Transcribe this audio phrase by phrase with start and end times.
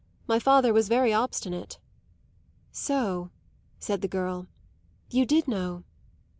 [0.25, 1.77] My father was very obstinate."
[2.71, 3.29] "So,"
[3.77, 4.47] said the girl,
[5.11, 5.83] "you did know."